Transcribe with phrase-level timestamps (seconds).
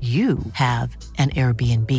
[0.00, 1.90] you have an Airbnb.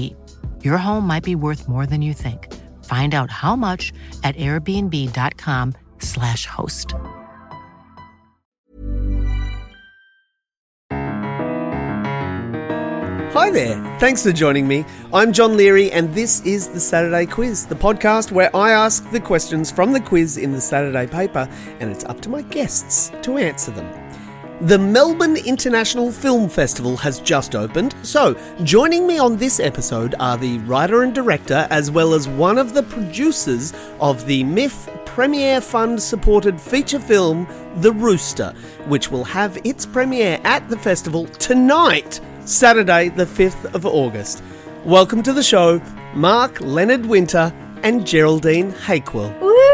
[0.63, 2.53] Your home might be worth more than you think.
[2.83, 3.91] Find out how much
[4.23, 6.93] at airbnb.com/slash host.
[13.33, 13.97] Hi there.
[13.99, 14.83] Thanks for joining me.
[15.13, 19.19] I'm John Leary, and this is the Saturday Quiz, the podcast where I ask the
[19.19, 21.47] questions from the quiz in the Saturday paper,
[21.79, 24.06] and it's up to my guests to answer them.
[24.61, 30.35] The Melbourne International Film Festival has just opened, so joining me on this episode are
[30.35, 35.61] the writer and director, as well as one of the producers of the MIFF Premiere
[35.61, 37.47] Fund supported feature film,
[37.81, 38.51] The Rooster,
[38.87, 44.41] which will have its premiere at the festival tonight, Saturday, the 5th of August.
[44.85, 45.79] Welcome to the show,
[46.15, 49.66] Mark Leonard Winter and Geraldine Hakewill.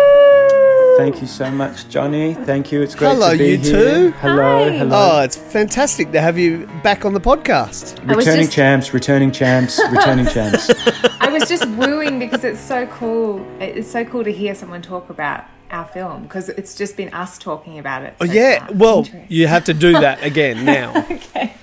[0.98, 2.34] Thank you so much, Johnny.
[2.34, 2.82] Thank you.
[2.82, 3.72] It's great Hello, to be you here.
[4.12, 4.12] two.
[4.20, 4.78] Hello, Hi.
[4.78, 4.92] hello.
[5.18, 7.98] Oh, it's fantastic to have you back on the podcast.
[8.08, 10.70] Returning just- champs, returning champs, returning champs.
[11.22, 13.46] I was just wooing because it's so cool.
[13.60, 17.38] It's so cool to hear someone talk about our film because it's just been us
[17.40, 18.16] talking about it.
[18.22, 18.68] Oh, yeah.
[18.68, 18.76] far.
[18.76, 20.94] Well, you have to do that again now.
[21.10, 21.54] okay.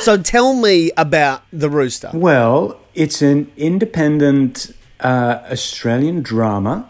[0.00, 2.10] So tell me about the rooster.
[2.14, 4.70] well, it's an independent
[5.00, 6.88] uh, Australian drama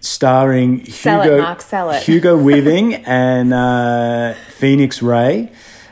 [0.00, 2.02] starring Sell it, Hugo, Mark, sell it.
[2.02, 5.50] Hugo Weaving and uh, Phoenix Raei,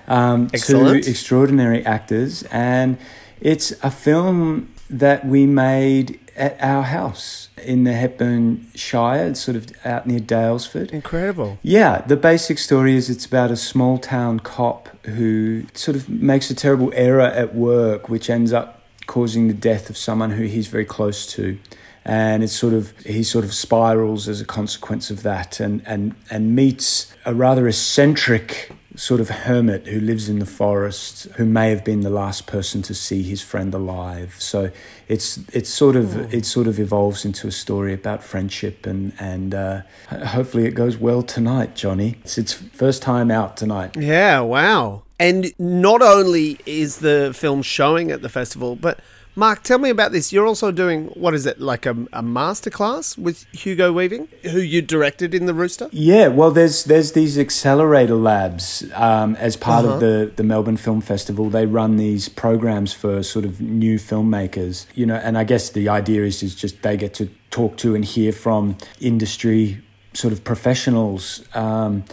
[0.08, 1.04] um, Excellent.
[1.04, 2.98] two extraordinary actors, and
[3.40, 9.72] it's a film that we made at our house in the Hepburn Shire, sort of
[9.86, 10.90] out near Daylesford.
[10.90, 11.58] Incredible.
[11.62, 16.50] Yeah, the basic story is it's about a small town cop who sort of makes
[16.50, 18.75] a terrible error at work, which ends up
[19.06, 21.58] causing the death of someone who he's very close to.
[22.04, 26.14] And it's sort of he sort of spirals as a consequence of that, and and
[26.30, 31.70] and meets a rather eccentric sort of hermit who lives in the forest, who may
[31.70, 34.34] have been the last person to see his friend alive.
[34.38, 34.70] So
[35.08, 39.54] it's it's sort of it sort of evolves into a story about friendship and and
[39.54, 42.16] uh, hopefully it goes well tonight, Johnny.
[42.24, 43.96] It's its first time out tonight.
[43.96, 45.02] Yeah, wow.
[45.18, 49.00] And not only is the film showing at the festival, but
[49.38, 50.32] Mark, tell me about this.
[50.32, 54.80] You're also doing, what is it, like a, a masterclass with Hugo Weaving, who you
[54.80, 55.90] directed in The Rooster?
[55.92, 61.02] Yeah, well, there's there's these accelerator labs um, as part of the the Melbourne Film
[61.02, 61.50] Festival.
[61.50, 65.16] They run these programs for sort of new filmmakers, you know.
[65.16, 68.32] And I guess the idea is is just they get to talk to and hear
[68.32, 69.82] from industry
[70.14, 71.44] sort of professionals.
[71.54, 72.04] Um,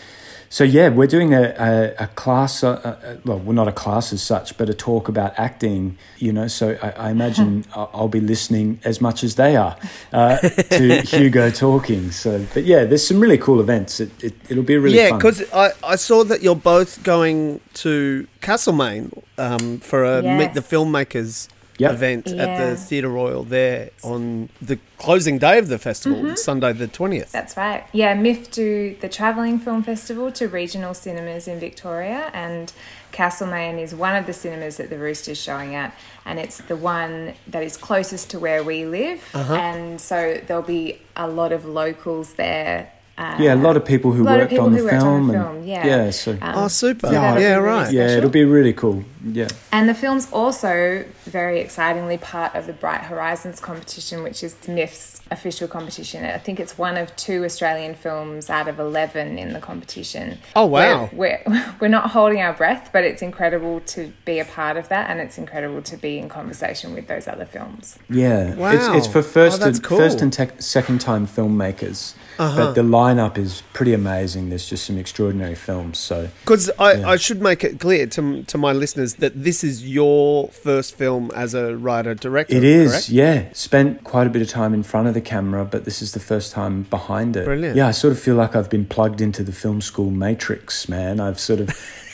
[0.53, 2.63] so yeah, we're doing a, a, a class.
[2.63, 5.97] Uh, uh, well, well, not a class as such, but a talk about acting.
[6.19, 9.75] You know, so I, I imagine I'll, I'll be listening as much as they are
[10.11, 12.11] uh, to Hugo talking.
[12.11, 13.99] So, but yeah, there's some really cool events.
[13.99, 18.27] It, it it'll be really yeah, because I, I saw that you're both going to
[18.41, 21.91] Castlemaine um, for a Meet the Filmmakers Yep.
[21.93, 26.35] event at the Theatre Royal there on the closing day of the festival, Mm-hmm.
[26.35, 27.31] Sunday the 20th.
[27.31, 27.83] That's right.
[27.91, 32.71] Yeah, MIFF do the Travelling Film Festival to regional cinemas in Victoria, and
[33.11, 35.93] Castlemaine is one of the cinemas that the Rooster's showing at,
[36.25, 39.23] and it's the one that is closest to where we live.
[39.33, 39.53] Uh-huh.
[39.53, 42.92] And so there'll be a lot of locals there.
[43.15, 44.95] Uh, yeah, a lot of people who lot of worked people on the who worked
[44.95, 45.57] on film.
[45.57, 45.85] and, yeah.
[45.85, 47.07] yeah, so Um, Oh, super.
[47.07, 47.83] so that'll yeah, really right.
[47.85, 47.99] special.
[47.99, 49.03] yeah, it'll be really cool.
[49.23, 49.49] Yeah.
[49.71, 55.12] And the film's also very excitingly part of the Bright Horizons competition, which is MIFF's
[55.33, 56.23] official competition.
[56.23, 60.37] I think it's one of two Australian films out of 11 in the competition.
[60.55, 61.09] Oh, wow.
[61.11, 64.87] We're, we're, we're not holding our breath, but it's incredible to be a part of
[64.89, 67.97] that and it's incredible to be in conversation with those other films.
[68.09, 68.71] Yeah, Wow.
[68.71, 69.97] it's, it's for Oh, first that's and, cool.
[69.97, 72.71] first and tec- second time filmmakers, but uh-huh.
[72.73, 74.49] the lineup is pretty amazing.
[74.49, 75.97] There's just some extraordinary films.
[75.99, 77.09] So Because I, Yeah.
[77.09, 81.31] I should make it clear to, to my listeners that this is your first film
[81.35, 82.55] as a writer director.
[82.55, 83.09] it is, correct?
[83.09, 83.49] yeah.
[83.53, 86.19] Spent quite a bit of time in front of the camera, but this is the
[86.19, 87.45] first time behind it.
[87.45, 87.75] Brilliant.
[87.75, 91.19] Yeah, I sort of feel like I've been plugged into the film school matrix, man.
[91.19, 91.69] I've sort of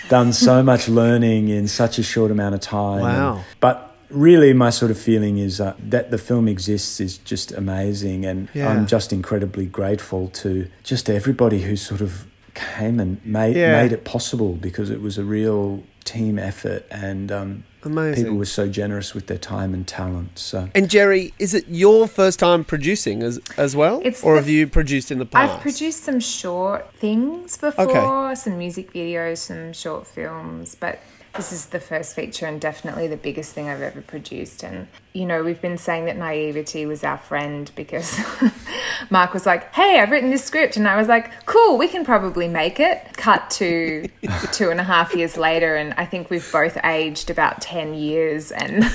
[0.09, 3.01] done so much learning in such a short amount of time.
[3.01, 3.35] Wow.
[3.38, 7.51] And- but really, my sort of feeling is uh, that the film exists is just
[7.51, 8.69] amazing, and Yeah.
[8.69, 12.25] I'm just incredibly grateful to just everybody who sort of
[12.56, 13.81] came and made Yeah.
[13.81, 18.23] made it possible because it was a real team effort, and um, Amazing.
[18.23, 20.39] people were so generous with their time and talent.
[20.39, 20.69] So.
[20.73, 24.50] And Jerry, is it your first time producing as as well, It's or the have
[24.50, 25.56] you produced in the past?
[25.56, 31.00] I've produced some short things before, some music videos, some short films, but
[31.35, 34.63] this is the first feature and definitely the biggest thing I've ever produced.
[34.63, 38.19] And, you know, we've been saying that naivety was our friend because
[39.09, 40.75] Mark was like, hey, I've written this script.
[40.75, 43.15] And I was like, cool, we can probably make it.
[43.15, 44.07] Cut to
[44.51, 48.51] two and a half years later, and I think we've both aged about 10 years.
[48.51, 48.83] And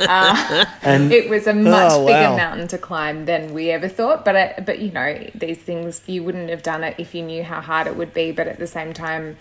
[0.00, 2.36] uh, And it was a much Oh, bigger wow.
[2.36, 4.24] mountain to climb than we ever thought.
[4.24, 7.42] But I, but you know, these things you wouldn't have done it if you knew
[7.42, 8.30] how hard it would be.
[8.32, 9.36] But at the same time,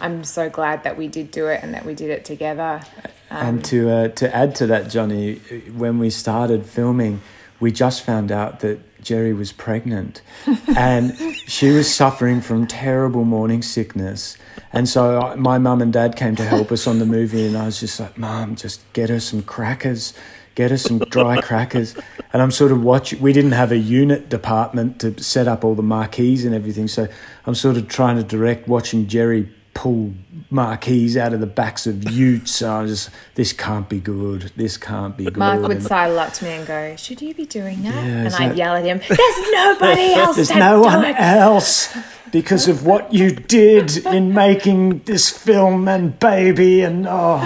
[0.00, 2.82] I'm so glad that we did do it and that we did it together.
[3.30, 5.36] And to uh, to add to that, Johnny,
[5.76, 7.20] when we started filming,
[7.60, 10.22] we just found out that Jerry was pregnant,
[10.76, 14.36] and she was suffering from terrible morning sickness.
[14.72, 17.56] And so I- my mum and dad came to help us on the movie, and
[17.56, 20.14] I was just like, "Mom, just get her some crackers."
[20.56, 21.96] Get her some dry crackers,
[22.32, 23.20] and I'm sort of watching.
[23.20, 27.08] We didn't have a unit department to set up all the marquees and everything, so
[27.44, 30.14] I'm sort of trying to direct, watching Jerry pull
[30.50, 32.62] marquees out of the backs of utes.
[32.62, 34.52] I was just, this can't be good.
[34.56, 35.36] This can't be good.
[35.36, 38.28] Mark would And sidle up to me and go, "Should you be doing that?" and
[38.34, 41.96] I'd that- yell at him, "There's nobody else There's no one it." else
[42.30, 47.40] because of what you did in making this film and baby and oh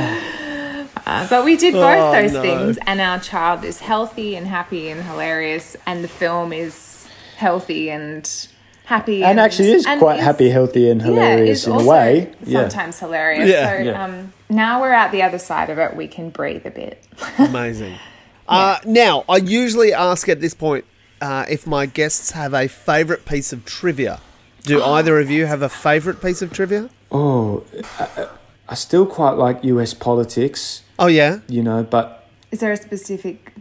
[1.07, 2.43] Uh, but we did both Oh, those no.
[2.43, 7.07] things, and our child is healthy and happy and hilarious, and the film is
[7.39, 8.49] healthy and
[8.88, 11.87] happy, and actually is and quite is- happy, healthy, and hilarious is in a also
[11.88, 12.32] way.
[12.44, 12.61] Yeah.
[12.62, 13.49] Sometimes hilarious.
[13.49, 13.76] Yeah.
[13.76, 14.05] so Yeah.
[14.05, 15.94] Um, now we're out the other side of it.
[15.94, 17.05] We can breathe a bit.
[17.38, 17.96] Amazing.
[18.49, 20.87] Uh, now, I usually ask at this point
[21.20, 24.20] uh, if my guests have a favourite piece of trivia.
[24.62, 26.88] Do either of you have a favourite piece of trivia?
[27.12, 27.64] Oh,
[27.99, 28.29] I,
[28.70, 33.52] I still quite like US politics, Oh yeah, you know, but Is there a specific?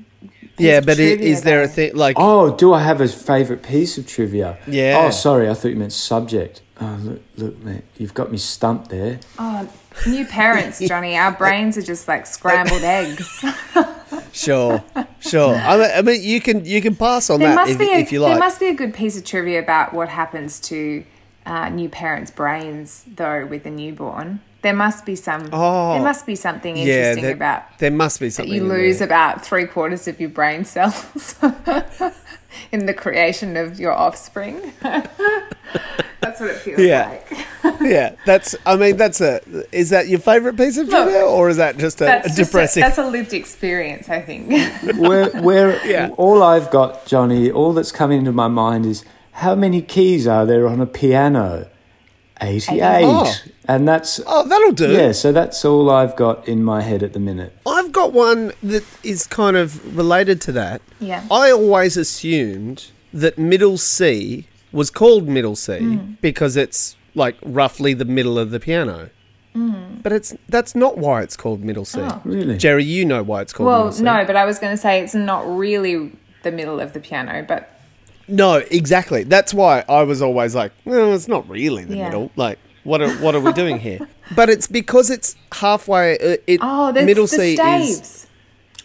[0.57, 0.79] Piece yeah.
[0.81, 2.15] But i- trivia is there a thing like?
[2.19, 4.57] oh, do I have a favorite piece of trivia?
[4.67, 5.03] Yeah.
[5.05, 6.61] Oh, sorry, I thought you meant subject.
[6.79, 9.19] Oh, look, look, mate, you've got me stumped there.
[9.39, 9.67] Oh,
[10.05, 11.17] new parents, Johnny.
[11.17, 13.43] Our brains are just like scrambled eggs.
[14.33, 14.83] Sure,
[15.19, 15.55] sure.
[15.55, 17.91] I mean, I mean, you can you can pass on There that must if, be
[17.91, 18.33] a, if you like.
[18.33, 21.03] there must be a good piece of trivia about what happens to
[21.47, 24.41] uh, new parents' brains though with a newborn.
[24.67, 25.47] There must be some.
[25.53, 25.93] Oh.
[25.93, 28.53] there must be something yeah, interesting there, about there must be that something.
[28.53, 29.07] you in lose there.
[29.07, 31.35] about three quarters of your brain cells
[32.73, 34.73] in the creation of your offspring.
[34.81, 37.17] That's what it feels Yeah.
[37.63, 37.79] like.
[37.81, 38.55] yeah, that's.
[38.65, 39.39] I mean, that's a.
[39.71, 42.29] Is that your favourite piece of Look, trivia, or is that just a, That's a
[42.29, 42.81] just a- depressing?
[42.81, 44.49] that's a lived experience, I think.
[44.97, 46.09] where where Yeah.
[46.17, 49.05] all I've got, Johnny, all that's coming into my mind is
[49.43, 51.67] how many keys are there on a piano?
[52.41, 53.33] Eighty-eight, Oh.
[53.67, 54.91] and that's oh, that'll do.
[54.91, 55.11] yeah.
[55.11, 57.57] So that's all I've got in my head at the minute.
[57.65, 60.81] I've got one that is kind of related to that.
[60.99, 61.23] Yeah.
[61.31, 65.97] I always assumed that middle C was called middle C Hmm.
[66.21, 69.09] because it's like roughly the middle of the piano.
[70.03, 71.99] But it's that's not why it's called middle C.
[72.01, 72.21] Oh.
[72.23, 72.57] Really?
[72.57, 74.03] Jerry, you know why it's called well, middle C.
[74.03, 76.11] no, but I was going to say it's not really
[76.43, 77.76] the middle of the piano, but
[78.27, 79.23] No, exactly.
[79.23, 82.05] That's why I was always like, no, it's not really the Yeah.
[82.05, 82.31] middle.
[82.35, 83.99] Like, what are what are we doing here?
[84.35, 86.15] But it's because it's halfway.
[86.19, 87.89] Uh, it oh, that's middle the C staves.
[88.01, 88.27] is.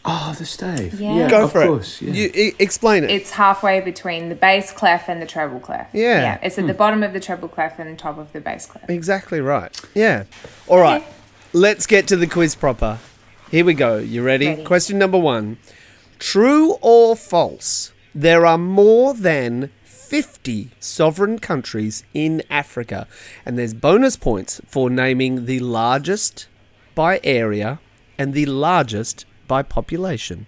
[0.05, 1.01] Oh, the stave.
[1.01, 1.15] Yeah.
[1.17, 2.01] Yeah, Go of for course.
[2.01, 2.07] it.
[2.09, 2.13] Yeah.
[2.15, 3.11] You e- explain it.
[3.11, 5.89] It's halfway between the bass clef and the treble clef.
[5.93, 6.21] Yeah.
[6.23, 6.39] Yeah.
[6.43, 8.89] It's at the bottom of the treble clef and top of the bass clef.
[8.89, 9.81] Exactly right.
[9.95, 10.25] Yeah.
[10.69, 11.05] All right.
[11.53, 12.99] Let's get to the quiz proper.
[13.51, 13.99] Here we go.
[13.99, 14.47] You ready?
[14.49, 14.65] Ready.
[14.65, 15.59] Question number one
[16.21, 17.93] True or false?
[18.15, 23.07] There are more than 50 sovereign countries in Africa,
[23.47, 26.47] and there's bonus points for naming the largest
[26.95, 27.81] by area
[28.19, 30.47] and the largest by population.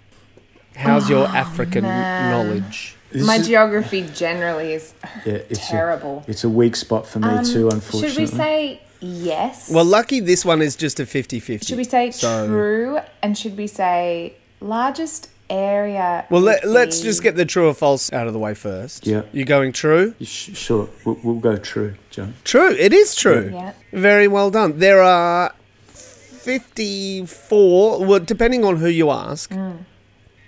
[0.76, 2.96] How's your African knowledge?
[3.10, 4.92] This My is- geography generally is
[5.24, 6.24] yeah, it's terrible.
[6.26, 8.08] A, it's a weak spot for me Um, too, unfortunately.
[8.10, 9.70] Should we say yes?
[9.70, 11.64] Well, lucky this one is just a 50 50.
[11.66, 12.98] should we say So- true?
[13.22, 16.26] And should we say largest area?
[16.30, 19.06] Well, let, would let's just get the true or false out of the way first.
[19.06, 19.22] Yeah.
[19.32, 20.14] You going true?
[20.20, 22.34] Sh- Sure, we'll, we'll go true, John.
[22.44, 22.70] True.
[22.72, 23.50] It is true.
[23.52, 23.72] Yeah.
[23.92, 24.78] Very well done.
[24.78, 25.54] There are
[25.88, 29.78] 54, well, depending on who you ask, Mm.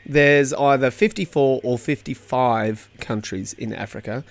[0.05, 4.25] there's either 54 or 55 countries in Africa,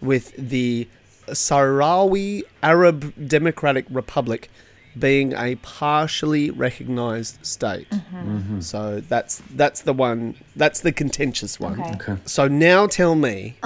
[0.00, 0.88] with the
[1.28, 4.50] Sahrawi Arab Democratic Republic
[4.98, 7.88] being a partially recognized state.
[7.90, 8.60] Mm-hmm.
[8.60, 11.80] So that's that's the one that's the contentious one.
[11.80, 11.92] Okay.
[11.94, 12.16] Okay.
[12.26, 13.56] So now tell me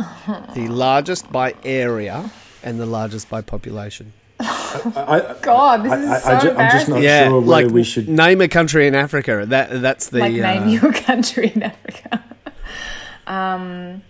[0.55, 2.31] the largest by area
[2.63, 4.13] and the largest by population.
[4.41, 7.65] I, God, this I, is I, so I, ju- I'm just not yeah, sure whether
[7.65, 8.09] like we should.
[8.09, 9.45] name a country in Africa.
[9.47, 12.23] That that's the like name uh, your country in Africa.
[13.27, 14.03] um,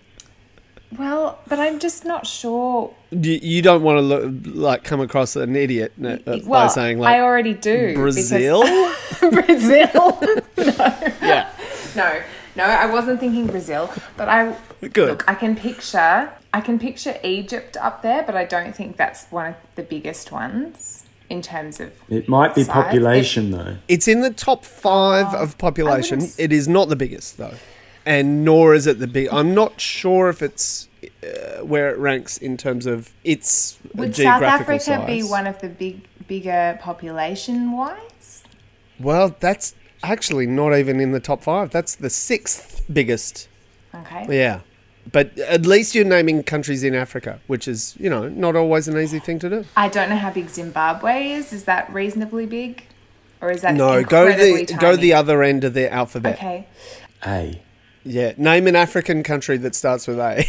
[0.97, 2.93] well, but I'm just not sure.
[3.11, 6.67] you, you don't want to look like come across an idiot uh, uh, Well, by
[6.67, 7.89] saying like I already do.
[7.89, 8.63] because- Brazil.
[9.19, 10.19] Brazil.
[11.21, 11.49] yeah,
[11.95, 12.21] no,
[12.55, 15.09] no, I wasn't thinking Brazil, but I Good.
[15.09, 19.25] Look, I can picture, I can picture Egypt up there, but I don't think that's
[19.29, 21.91] one of the biggest ones in terms of.
[22.09, 22.73] It might be Size.
[22.73, 23.75] population though.
[23.89, 26.21] it's in the top five of population.
[26.21, 27.53] Oh, s- It is not the biggest though,
[28.05, 29.29] and nor is it the big.
[29.31, 30.87] I'm not sure if it's
[31.23, 35.59] uh, where it ranks in terms of its Would South geographical Africa be one of
[35.61, 38.43] the big, bigger population wise?
[38.99, 41.71] Well, that's actually not even in the top five.
[41.71, 43.47] That's the sixth biggest.
[43.93, 44.25] Okay.
[44.29, 44.61] Yeah.
[45.11, 48.97] But at least you're naming countries in Africa, which is, you know, not always an
[48.97, 49.65] easy thing to do.
[49.75, 51.51] I don't know how big Zimbabwe is.
[51.51, 52.83] Is that reasonably big,
[53.41, 56.35] or is that No, go incredibly the go the other end of the alphabet.
[56.35, 56.67] Okay.
[57.25, 57.61] A.
[58.03, 60.45] Yeah, name an African country that starts with A.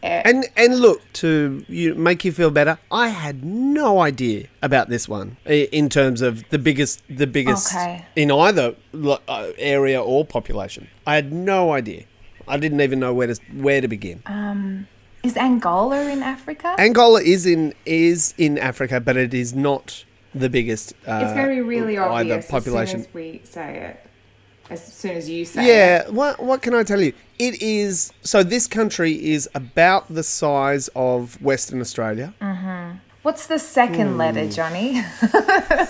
[0.00, 2.78] Eh, And and look to you make you feel better.
[2.92, 8.04] I had no idea about this one in terms of the biggest the biggest Okay.
[8.14, 10.86] in either uh, area or population.
[11.04, 12.04] I had no idea.
[12.46, 14.22] I didn't even know where to where to begin.
[15.24, 16.76] is Angola in Africa?
[16.78, 20.92] Angola is in is in Africa, but it is not the biggest.
[21.08, 23.00] Uh, it's going to be really obvious population.
[23.00, 24.07] as soon as we say it.
[24.70, 25.68] As soon as you say it.
[25.68, 27.12] Yeah, what what can I tell you?
[27.38, 28.42] It is so.
[28.42, 32.34] This country is about the size of Western Australia.
[32.40, 32.98] Mm-hmm.
[33.22, 35.02] What's the second letter, Johnny?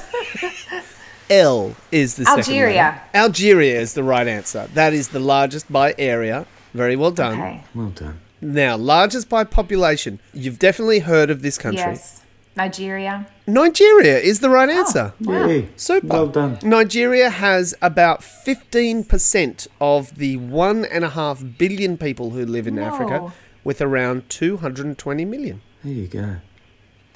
[1.30, 2.74] L is the second Algeria.
[2.74, 3.00] letter.
[3.14, 4.68] Algeria is the right answer.
[4.74, 6.46] That is the largest by area.
[6.74, 7.34] Very well done.
[7.34, 7.62] Okay.
[7.74, 8.20] Well done.
[8.40, 10.20] Now, largest by population.
[10.32, 11.80] You've definitely heard of this country.
[11.82, 12.22] Yes.
[12.58, 13.26] Nigeria.
[13.46, 15.14] Nigeria is the right answer.
[15.20, 15.68] Yay.
[15.76, 16.06] Super.
[16.08, 16.58] Well done.
[16.62, 22.76] Nigeria has about 15% of the one and a half billion people who live in
[22.78, 25.62] Africa, with around 220 million.
[25.84, 26.36] There you go.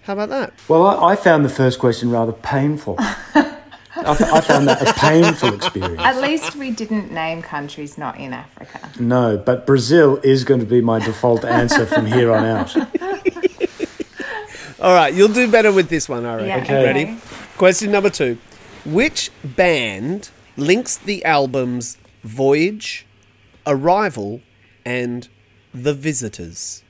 [0.03, 0.53] How about that?
[0.69, 2.97] Well, I, I found the first question rather painful.
[3.95, 6.01] I found that a painful experience.
[6.01, 8.91] At least we didn't name countries not in Africa.
[8.99, 12.75] No, but Brazil is going to be my default answer from here on out.
[14.83, 16.49] All right, you'll do better with this one, I reckon.
[16.49, 16.85] Yeah, Okay.
[16.85, 17.17] Ready?
[17.57, 18.37] Question number two.
[18.85, 23.07] Which band links the albums Voyage,
[23.67, 24.41] Arrival,
[24.85, 25.29] and
[25.73, 26.83] The Visitors?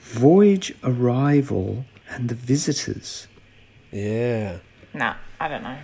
[0.00, 3.28] Voyage, arrival, and the visitors.
[3.92, 4.58] Yeah.
[4.92, 5.78] No, I don't know.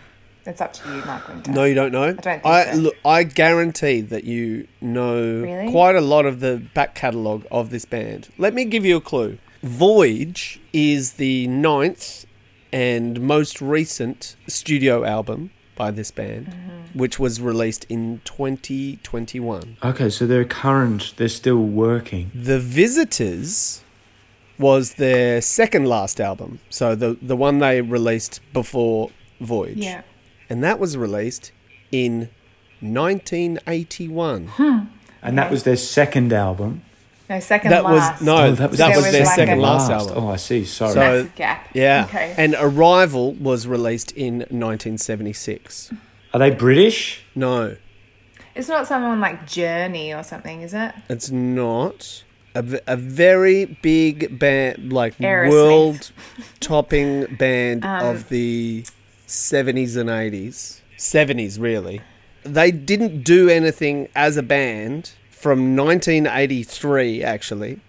[0.45, 1.50] It's up to you, Mark Winter.
[1.52, 2.02] No, you don't know.
[2.09, 2.42] I don't think
[2.75, 2.80] so.
[2.80, 2.95] look.
[3.04, 5.71] I guarantee that you know Really?
[5.71, 8.28] quite a lot of the back catalogue of this band.
[8.37, 9.38] Let me give you a clue.
[9.66, 12.25] Voyage is the ninth
[12.73, 16.99] and most recent studio album by this band, Mm-hmm.
[16.99, 19.76] which was released in 2021.
[19.85, 22.30] Okay, so they're current, they're still working.
[22.35, 23.82] The Visitors
[24.58, 29.76] was their second last album, so the the one they released before Voyage.
[29.78, 30.02] Yeah.
[30.49, 31.52] and that was released
[31.92, 32.30] in
[32.80, 34.50] 1981.
[35.23, 36.82] And that was their second album.
[37.28, 38.21] No, second That last.
[38.21, 40.25] was no, Oh, that was, There was their like second a- last album.
[40.25, 40.64] Oh, I see.
[40.64, 40.92] Sorry.
[40.92, 41.68] So- Massive gap.
[41.75, 42.35] Yeah, Okay.
[42.38, 45.90] and Arrival was released in 1976.
[46.33, 47.25] Are they British?
[47.35, 47.76] No,
[48.54, 50.92] It's not someone like Journey or something, is it?
[51.09, 52.23] it's not.
[52.54, 55.50] A, a very big band, like Aerosmith.
[55.50, 58.85] world-topping band Um, of the
[59.26, 60.80] 70s and 80s.
[60.97, 62.00] 70s, really.
[62.45, 67.81] They didn't do anything as a band from 1983, actually.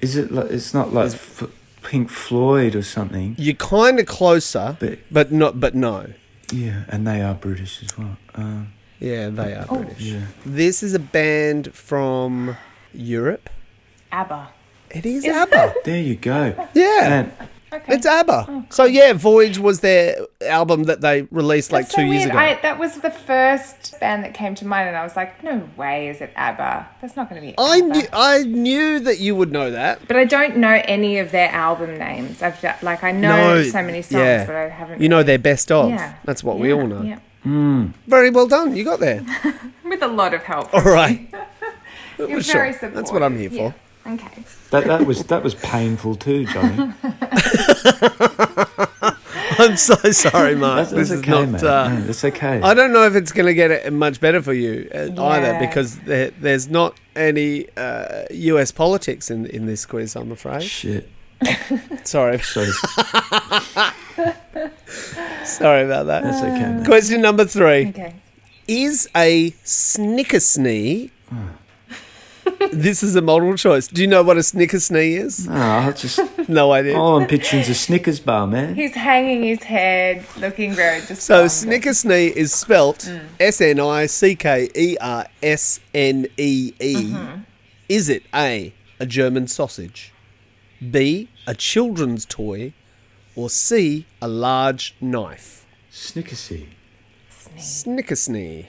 [0.00, 0.30] Is it?
[0.32, 1.44] Like, it's not like F-
[1.82, 3.34] Pink Floyd or something.
[3.38, 5.60] You're kind of closer, But- but not.
[5.60, 6.06] But no.
[6.52, 8.16] Yeah, and they are British as well.
[8.34, 9.76] Um, Yeah, they are Oh.
[9.82, 10.00] British.
[10.00, 10.20] Yeah.
[10.46, 12.56] This is a band from
[12.94, 13.50] Europe.
[14.12, 14.48] ABBA.
[14.90, 15.74] It is Is- ABBA.
[15.84, 16.54] There you go.
[16.74, 17.32] Yeah, Man,
[17.74, 17.94] Okay.
[17.94, 18.46] it's ABBA.
[18.48, 22.18] Oh, so yeah, Voyage was their album that they released like That's two so years
[22.24, 22.30] weird.
[22.30, 22.38] ago.
[22.38, 25.68] I, that was the first band that came to mind, and I was like, no
[25.76, 26.88] way is it ABBA.
[27.00, 30.06] That's not going to be I knew I knew that you would know that.
[30.06, 32.42] But I don't know any of their album names.
[32.42, 34.46] I've got- like I know No, so many songs, yeah.
[34.46, 35.00] but I haven't.
[35.02, 35.90] You know their best of.
[35.90, 36.14] Yeah.
[36.24, 37.02] That's what we all know.
[37.02, 37.18] Yeah.
[37.42, 37.88] Hmm.
[38.06, 38.74] Very well done.
[38.76, 39.24] You got there.
[39.84, 40.72] With a lot of help.
[40.72, 41.28] All right.
[42.18, 42.72] You're Well, very sure.
[42.72, 42.94] supportive.
[42.94, 43.74] That's what I'm here for.
[44.06, 44.12] Yeah.
[44.14, 44.44] Okay.
[44.70, 46.92] that, that was that was painful too, Johnny.
[49.56, 50.88] I'm so sorry, Mark.
[50.88, 51.62] That's, that's this okay, is not.
[51.62, 51.64] man.
[51.64, 52.60] Uh, No, that's okay.
[52.60, 55.58] I don't know if it's going to get it much better for you uh, either
[55.60, 60.62] because there, there's not any uh, US politics in, in this quiz, I'm afraid.
[60.64, 61.08] Shit.
[62.04, 62.38] Sorry.
[62.40, 62.64] So
[65.44, 66.22] Sorry about that.
[66.24, 66.84] that's okay, man.
[66.84, 68.14] Question number three Okay.
[68.66, 71.10] Is a snickersnee.
[72.72, 73.86] This is a multiple choice.
[73.88, 75.46] Do you know what a snickersnee is?
[75.48, 76.96] No, I just No idea.
[76.98, 78.74] all I'm picturing is a Snickers bar, man.
[78.74, 81.52] He's hanging his head, looking very So despondent.
[81.52, 86.94] snickersnee is spelt S N I C K E R S N E E.
[86.94, 87.40] Mm-hmm.
[87.88, 90.12] Is it A, a German sausage,
[90.90, 92.72] B, a children's toy,
[93.36, 95.66] or C, a large knife?
[95.92, 96.66] Snickersy.
[97.58, 98.66] Snickersnee.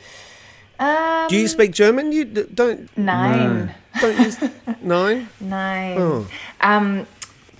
[0.79, 2.11] Um, Do you speak German?
[2.11, 3.73] You d- don't nine.
[4.01, 4.37] don't use
[4.81, 5.29] nine.
[5.39, 5.97] Nine.
[5.97, 6.27] Oh.
[6.61, 7.07] Um,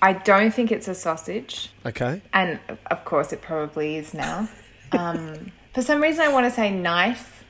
[0.02, 2.22] I don't think it's a sausage, Okay.
[2.34, 2.60] and
[2.92, 4.50] of course it probably is now.
[4.92, 7.44] Um, for some reason, I want to say knife,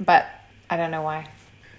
[0.00, 0.26] but
[0.70, 1.26] I don't know why.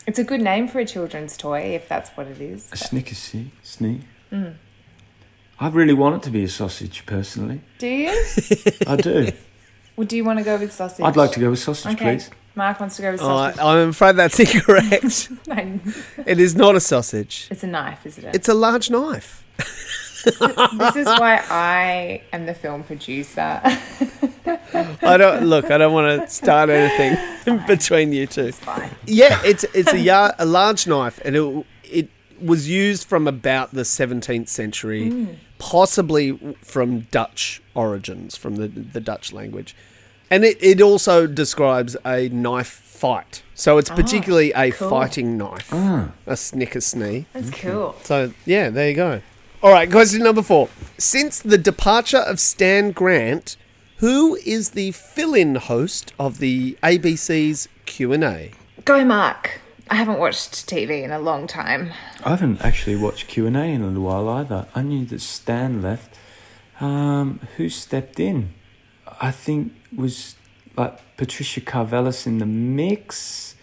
[0.07, 2.71] It's a good name for a children's toy, if that's what it is.
[2.71, 3.49] A Snickersy.
[3.63, 4.01] Snee.
[5.59, 7.61] I really want it to be a sausage, personally.
[7.77, 8.25] Do you?
[8.87, 9.31] I do.
[9.97, 11.03] Well, do you want to go with sausage?
[11.05, 12.15] I'd like to go with sausage, Okay.
[12.15, 12.29] please.
[12.55, 13.63] Mark wants to go with Oh, I, sausage.
[13.65, 15.29] I'm afraid that's incorrect.
[15.47, 15.79] No,
[16.25, 17.47] it is not a sausage.
[17.51, 18.35] it's a knife, isn't it?
[18.35, 19.43] It's a large knife.
[20.25, 23.59] this is why I am the film producer.
[25.01, 25.71] I don't look.
[25.71, 28.51] I don't want to start anything between you two.
[28.51, 28.89] Fine.
[29.05, 33.71] Yeah, it's it's a ya- a large knife, and it it was used from about
[33.73, 35.25] the 17th century, Hmm.
[35.59, 39.75] possibly from Dutch origins, from the the Dutch language,
[40.31, 43.43] and it it also describes a knife fight.
[43.53, 44.89] So it's particularly a Ah, cool.
[44.89, 46.09] fighting knife, Ah.
[46.25, 47.25] a snickersnee.
[47.33, 47.95] That's cool.
[48.03, 49.21] So yeah, there you go.
[49.61, 50.69] All right, question number four.
[50.97, 53.57] Since the departure of Stan Grant,
[53.97, 58.51] who is the fill-in host of the ABC's Q and A?
[58.85, 59.59] Go, Mark.
[59.91, 61.91] I haven't watched TV in a long time.
[62.23, 64.65] I haven't actually watched Q and A in a little while either.
[64.73, 66.15] I knew that Stan left.
[66.79, 68.53] Um, who stepped in?
[69.19, 70.35] I think was
[70.77, 73.55] like Patricia Karvelas in the mix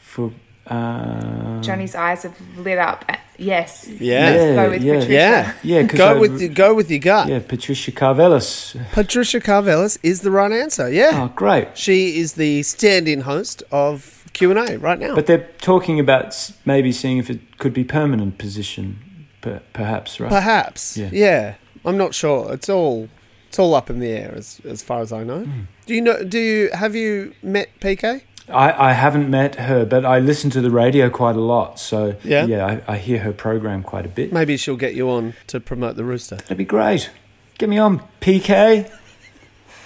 [0.00, 0.32] for.
[0.66, 3.04] Uh, Johnny's eyes have lit up.
[3.38, 3.86] Yes.
[4.00, 4.30] Yeah.
[4.30, 4.92] Let's Yeah, go with yeah.
[4.94, 5.12] Patricia.
[5.12, 7.28] Yeah, Yeah, 'cause go I- with go with your gut.
[7.28, 8.76] Yeah, Patricia Karvelas.
[8.92, 10.90] Patricia Karvelas is the right answer.
[10.90, 11.68] Yeah, Oh, great.
[11.74, 15.14] she is the stand-in host of Q and A right now.
[15.14, 16.34] But they're talking about
[16.64, 18.98] maybe seeing if it could be permanent position,
[19.42, 20.30] per, perhaps, right?
[20.30, 20.96] Perhaps.
[20.96, 21.10] Yeah.
[21.12, 21.54] Yeah.
[21.84, 22.52] I'm not sure.
[22.52, 23.08] It's all
[23.48, 25.44] it's all up in the air as as far as I know.
[25.44, 25.60] Hmm.
[25.86, 26.22] Do you know?
[26.24, 28.22] Do you have you met PK?
[28.48, 31.80] I, I haven't met her, but I listen to the radio quite a lot.
[31.80, 32.46] So Yeah?
[32.46, 34.32] yeah, I, I hear her program quite a bit.
[34.32, 36.36] Maybe she'll get you on to promote the rooster.
[36.36, 37.10] That'd be great.
[37.58, 38.88] Get me on PK.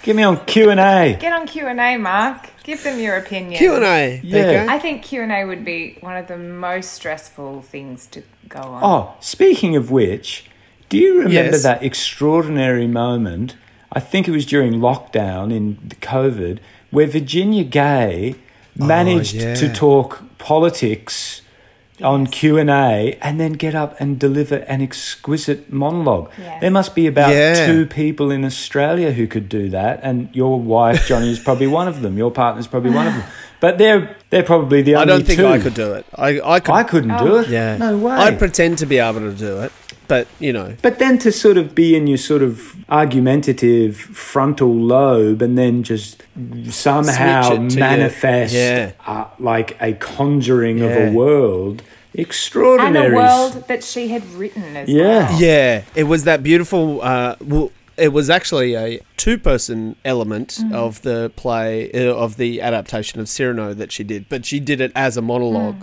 [0.03, 1.17] Get me on Q and A.
[1.19, 2.49] Get on Q and A, Mark.
[2.63, 3.57] Give them your opinion.
[3.57, 4.21] Q and A.
[4.23, 4.67] Yeah.
[4.69, 8.59] I think Q and A would be one of the most stressful things to go
[8.59, 8.83] on.
[8.83, 10.45] Oh, speaking of which,
[10.91, 11.63] do you remember Yes.
[11.63, 13.55] that extraordinary moment?
[13.93, 16.59] I think it was during lockdown in COVID,
[16.91, 18.35] where Virginia Gay
[18.79, 19.55] oh, managed yeah.
[19.55, 21.41] to talk politics
[22.03, 26.29] on Q and A, and then get up and deliver an exquisite monologue.
[26.37, 26.59] Yes.
[26.61, 27.65] There must be about Yeah.
[27.67, 31.87] two people in Australia who could do that, and your wife Johnny is probably one
[31.87, 32.17] of them.
[32.17, 33.23] Your partner's probably one of them.
[33.59, 35.47] But they're they're probably the only I don't think two.
[35.47, 36.05] I could do it.
[36.15, 36.73] I I could.
[36.73, 37.39] I couldn't do Oh.
[37.41, 37.49] it.
[37.49, 37.77] yeah.
[37.77, 38.13] no way.
[38.13, 39.71] I pretend to be able to do it,
[40.13, 40.69] but you know.
[40.81, 45.83] But then to sort of be in your sort of argumentative frontal lobe and then
[45.83, 46.23] just
[46.69, 48.91] somehow Switch your- manifest yeah.
[49.07, 51.81] uh, like a conjuring of a world,
[52.13, 55.03] extraordinary and a world that she had written as Yeah.
[55.29, 55.39] well.
[55.41, 55.47] Yeah,
[55.77, 55.81] Yeah.
[55.95, 57.01] it was that beautiful.
[57.01, 63.19] Uh, well, it was actually a two-person element of the play uh, of the adaptation
[63.21, 65.81] of Cyrano that she did, but she did it as a monologue.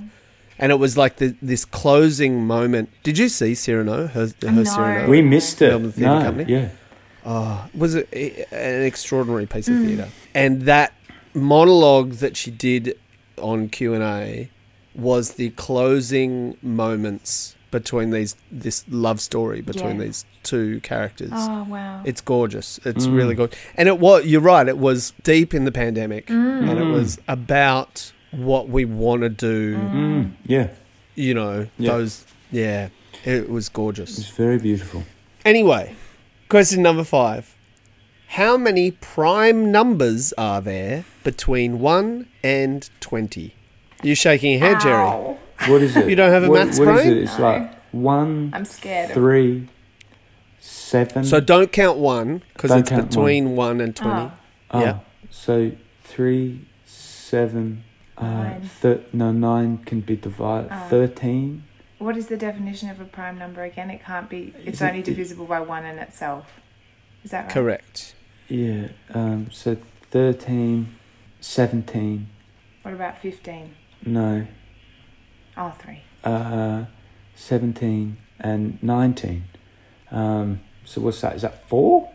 [0.59, 2.91] And it was like the, this closing moment.
[3.03, 4.09] Did you see Cyrano?
[4.09, 4.65] Her, her No.
[4.65, 5.09] Cyrano.
[5.09, 5.69] We missed it.
[5.71, 6.53] Melbourne Theatre No, Company?
[6.53, 6.69] yeah.
[7.75, 8.09] was it
[8.53, 10.93] an extraordinary piece of theatre, and that
[11.35, 12.99] monologue that she did
[13.41, 14.51] on Q and A
[14.95, 20.07] was the closing moments between these this love story between Yeah.
[20.07, 21.31] these two characters.
[21.33, 22.03] Oh wow.
[22.05, 22.81] It's gorgeous.
[22.85, 23.15] It's Mm.
[23.17, 23.55] really good.
[23.77, 26.93] And it was you're right, it was deep in the pandemic and it Mm.
[26.93, 29.77] was about what we want to do.
[29.77, 30.33] Mm.
[30.45, 30.69] Yeah.
[31.15, 31.91] You know, yeah.
[31.91, 32.25] those.
[32.51, 32.89] Yeah.
[33.25, 34.19] It was gorgeous.
[34.19, 35.05] It's very beautiful.
[35.45, 35.95] Anyway,
[36.49, 37.55] question number five.
[38.29, 43.55] How many prime numbers are there between 1 and 20?
[44.03, 44.81] You're shaking your head, Ow.
[44.81, 45.73] Jerry.
[45.73, 46.09] What is it?
[46.09, 47.09] You don't have a what, maths what brain?
[47.09, 47.17] It?
[47.23, 47.45] It's no.
[47.45, 49.13] like 1, I'm scared.
[49.13, 49.69] 3,
[50.61, 51.25] 7.
[51.25, 53.79] So don't count 1 because it's between one.
[53.79, 54.13] 1, and 20.
[54.13, 54.33] Oh.
[54.73, 54.81] Oh.
[54.81, 54.99] Yeah.
[55.31, 55.73] So
[56.05, 57.85] 3, 7,
[58.19, 60.73] uh, thir- no, nine can be divided.
[60.73, 61.65] Uh, thirteen.
[61.99, 63.91] What is the definition of a prime number again?
[63.91, 64.55] It can't be.
[64.65, 66.61] It's only divisible by one in itself.
[67.25, 67.51] Is that right?
[67.51, 68.15] Correct.
[68.49, 68.89] Yeah.
[69.13, 69.77] Um, so
[70.11, 70.95] 13,
[71.41, 72.29] 17.
[72.83, 73.75] What about fifteen?
[74.07, 74.47] No.
[75.57, 76.03] Oh, three.
[76.25, 76.85] Uh,
[77.35, 79.45] seventeen and nineteen.
[80.11, 81.37] Um, so what's that?
[81.37, 82.11] Is that four?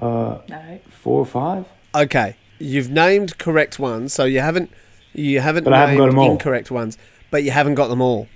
[0.00, 0.80] Uh, no.
[0.90, 1.66] Four or five.
[1.94, 4.70] Okay, you've named correct ones, so you haven't
[5.14, 6.30] you haven't But I haven't named got 'em all.
[6.32, 6.98] incorrect ones,
[7.30, 8.28] but you haven't got them all.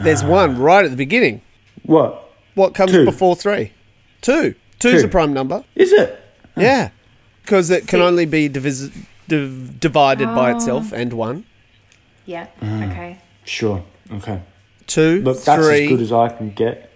[0.00, 0.28] There's Ah.
[0.28, 1.40] one right at the beginning.
[1.82, 2.22] What
[2.54, 3.04] What comes Two.
[3.04, 3.72] before three?
[4.22, 4.54] Two.
[4.78, 5.06] Two's Two.
[5.08, 5.64] a prime number.
[5.74, 6.18] is it?
[6.56, 6.88] Yeah,
[7.42, 8.90] because it can See- only be divis-
[9.28, 10.56] div- divided by Oh.
[10.56, 11.44] itself and one.
[12.24, 12.46] Yeah.
[12.62, 12.90] Mm.
[12.90, 13.18] Okay.
[13.44, 13.82] Sure.
[14.12, 14.40] Okay.
[14.86, 16.90] Two, Look, that's three, as good as I can get.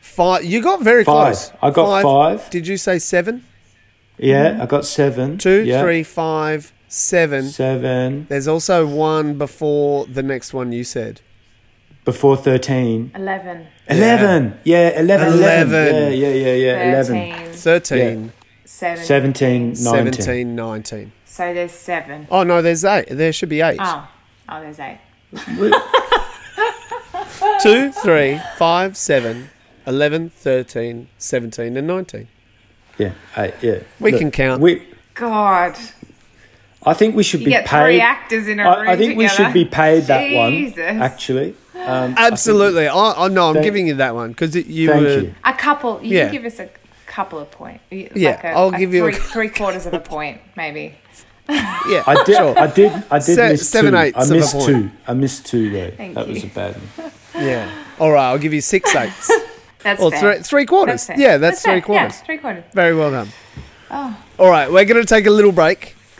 [0.00, 0.44] five.
[0.44, 1.26] You got very Five.
[1.34, 1.52] close.
[1.62, 2.48] I got five.
[2.50, 3.44] Did you say seven?
[4.18, 5.38] Yeah, I got seven.
[5.38, 5.82] Two, yeah.
[5.82, 7.48] three, five, seven.
[7.48, 8.26] Seven.
[8.28, 11.22] There's also one before the next one you said.
[12.04, 13.12] Before 13.
[13.14, 13.66] Eleven.
[13.88, 14.58] 11.
[14.64, 15.28] Yeah, 11.
[15.28, 15.38] 11.
[15.38, 16.12] Eleven.
[16.12, 17.00] Yeah, yeah, yeah, yeah.
[17.00, 17.52] 11.
[17.54, 18.30] Thirteen.
[18.30, 18.32] 13,
[18.64, 19.04] Seven.
[19.04, 19.76] 17, 19.
[19.76, 21.12] 17, 19.
[21.24, 22.26] So there's seven.
[22.30, 23.06] Oh, no, there's eight.
[23.10, 23.78] There should be eight.
[23.80, 24.08] Oh.
[24.48, 24.98] Oh, there's eight.
[27.62, 29.50] Two, three, five, seven,
[29.86, 32.28] 11, 13, 17, and 19.
[32.98, 33.80] Yeah, eight, yeah.
[34.00, 34.62] We can count.
[34.62, 35.76] We, God.
[36.84, 37.82] I think we should You be get paid.
[37.84, 40.76] three actors in a room I, I think we should be paid that Jesus.
[40.78, 41.54] one, actually.
[41.74, 42.88] Um, Absolutely.
[42.88, 45.18] I, I know, I'm Thank- giving you that one because you Thank were.
[45.20, 45.34] you.
[45.44, 46.00] A couple.
[46.02, 46.24] You Yeah.
[46.24, 46.68] can give us a
[47.06, 47.82] couple of points.
[47.90, 50.94] Like Yeah, a, I'll a give you a- three, three quarters of a point, maybe.
[51.48, 52.36] Yeah, I did.
[52.36, 52.56] sure.
[52.58, 52.92] I did.
[53.10, 53.98] I did Se- miss seven two.
[53.98, 54.66] eighths I of a missed point.
[54.66, 54.90] two.
[55.08, 55.90] I missed two there.
[55.92, 57.10] Thank that was a bad one.
[57.34, 57.70] Yeah.
[57.98, 59.30] All right, I'll give you six eighths.
[59.82, 60.34] That's or fair.
[60.34, 61.06] three, three quarters.
[61.06, 61.18] That's.
[61.20, 61.74] Yeah, that's, fair.
[61.74, 62.18] three quarters.
[62.18, 62.64] Yeah, three quarters.
[62.74, 63.28] Very well done.
[63.90, 65.96] Oh, All right, we're going to take a little break.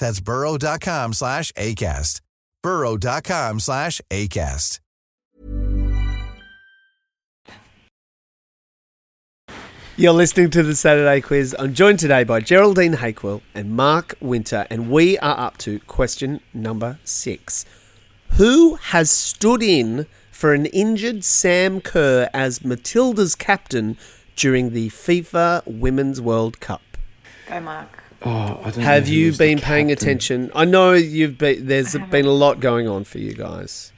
[0.00, 2.20] That's burrow.com slash ACAST.
[2.62, 4.80] burrow.com slash ACAST.
[9.96, 11.54] You're listening to the Saturday Quiz.
[11.58, 16.40] I'm joined today by Geraldine Hakewill and Mark Winter, and we are up to question
[16.54, 17.66] number six.
[18.38, 23.98] Who has stood in for an injured Sam Kerr as Matilda's captain
[24.36, 26.80] during the FIFA Women's World Cup?
[27.46, 27.99] Go, Mark.
[28.22, 30.08] Oh, I don't Have who you been paying captain.
[30.08, 30.50] attention?
[30.54, 31.66] I know you've been.
[31.66, 32.10] There's haven't.
[32.10, 33.92] been a lot going on for you guys.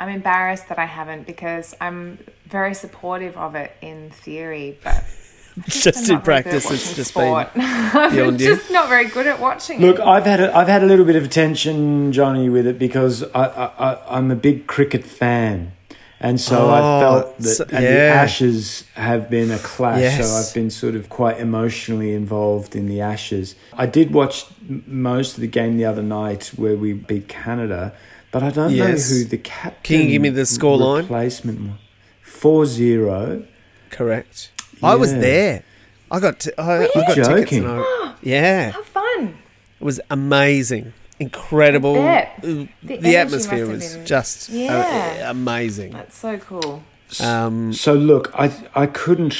[0.00, 5.04] I'm embarrassed that I haven't because I'm very supportive of it in theory, but
[5.68, 7.52] Just I'm in not very good at practice, it's just sport.
[7.54, 8.46] been I'm beyond you.
[8.56, 10.02] just not very good at watching Look, it.
[10.02, 13.44] I've had a, I've had a little bit of attention, Johnny, with it because I,
[13.44, 15.72] I, I I'm a big cricket fan,
[16.20, 17.90] and so I Oh, felt that so- and the.
[18.22, 20.00] Ashes have been a clash.
[20.00, 20.28] Yes.
[20.28, 23.54] So I've been sort of quite emotionally involved in the Ashes.
[23.76, 24.44] I did watch
[24.86, 27.92] most of the game the other night where we beat Canada,
[28.32, 29.10] but I don't Yes.
[29.10, 29.82] know who the captain.
[29.98, 31.02] Can you give me the scoreline?
[31.02, 31.70] Replacement was.
[32.22, 33.44] Four zero.
[33.90, 34.50] correct.
[34.82, 35.62] I was there.
[36.10, 36.40] I got.
[36.40, 37.28] T- I, I you got tickets.
[37.28, 37.64] joking?
[37.64, 39.34] And I, yeah, How fun!
[39.80, 41.96] it was amazing, incredible.
[42.00, 42.28] I.
[42.42, 45.30] The The, atmosphere was been- just uh, Yeah.
[45.30, 45.92] amazing.
[45.92, 46.82] That's so cool.
[47.20, 49.36] Um, So look, I I couldn't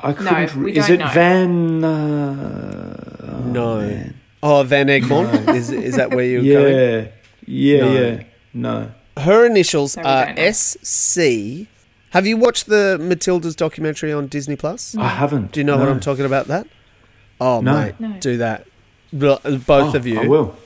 [0.00, 0.62] I couldn't.
[0.62, 1.08] we is don't it know.
[1.14, 1.84] Van?
[1.84, 3.80] Uh, oh, no.
[3.80, 4.14] man.
[4.42, 7.08] Oh, Van Egmond is is that where you're Yeah, going?
[7.46, 7.92] yeah, No.
[8.00, 8.22] yeah.
[8.52, 8.90] No.
[9.16, 10.34] Her initials No, are.
[10.52, 11.68] SC.
[12.10, 14.94] Have you watched the Matilda's documentary on Disney Plus?
[14.96, 15.52] I haven't.
[15.52, 16.46] Do you know what I'm talking about?
[16.48, 16.66] That?
[17.40, 17.74] Oh, No.
[17.80, 18.12] mate, No.
[18.20, 18.66] do that.
[19.12, 20.20] Both Oh, of you.
[20.20, 20.56] I will.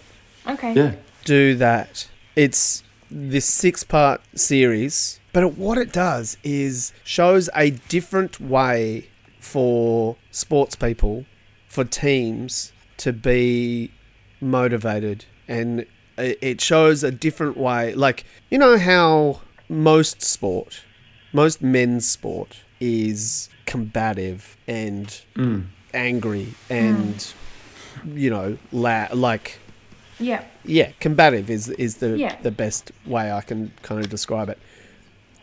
[0.49, 0.73] Okay.
[0.73, 0.95] Yeah.
[1.25, 2.09] do that.
[2.35, 9.09] It's this six part series, but what it does is shows a different way
[9.41, 11.25] for sports people,
[11.69, 13.93] for teams to be
[14.41, 15.27] motivated.
[15.47, 15.81] And
[16.17, 17.95] it it shows a different way.
[17.95, 20.83] Like, you know how most sport,
[21.33, 25.67] most men's sport is combative and mm.
[25.93, 28.19] angry and, mm.
[28.19, 29.61] you know, la- like
[30.21, 30.43] Yeah.
[30.65, 32.37] yeah, combative is is the Yeah.
[32.43, 34.59] the best way I can kind of describe it.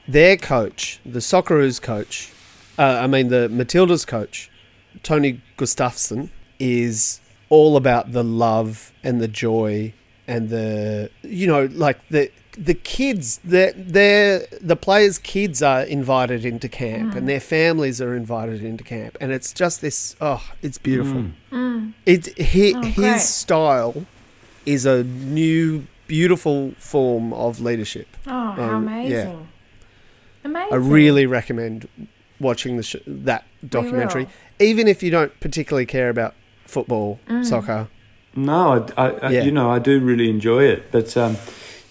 [0.08, 2.32] Their coach, the Socceroos coach,
[2.78, 4.50] uh, I mean the Matilda's coach,
[5.04, 9.94] Tony Gustavsson, is all about the love and the joy
[10.28, 16.44] and the you know like the the kids the they're the players kids are invited
[16.46, 17.18] into camp Mm.
[17.18, 21.26] and their families are invited into camp and it's just this oh it's beautiful
[22.06, 22.78] it he, Mm.
[22.78, 24.06] Oh, his style
[24.66, 28.94] is a new beautiful form of leadership Oh, how Um, yeah.
[28.94, 29.48] amazing.
[30.44, 30.74] Amazing.
[30.74, 31.88] I really recommend
[32.40, 34.28] watching the sh- that documentary,
[34.60, 36.34] even if you don't particularly care about
[36.68, 37.46] football, Mm.
[37.46, 37.88] soccer.
[38.36, 39.44] No, I, I, I Yeah.
[39.44, 41.38] you know, I do really enjoy it, but um,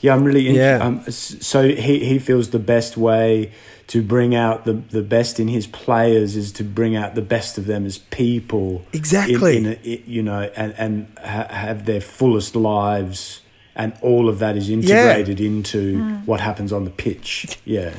[0.00, 0.78] yeah, I'm really in, Yeah.
[0.82, 3.50] Um, so he he feels the best way
[3.88, 7.59] to bring out the the best in his players is to bring out the best
[7.59, 8.85] of them as people.
[8.92, 9.57] Exactly.
[9.59, 13.40] In, in a, you know, and and ha- have their fullest lives,
[13.77, 16.27] and all of that is integrated into Mm.
[16.27, 17.59] what happens on the pitch.
[17.64, 17.92] Yeah.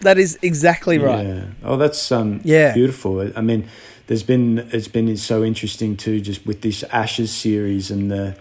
[0.00, 1.26] That is exactly right.
[1.26, 1.44] Yeah.
[1.64, 2.72] Oh, that's um Yeah.
[2.72, 3.20] beautiful.
[3.36, 3.64] I- mean,
[4.06, 8.36] there's been it's been so interesting too, just with this Ashes series and the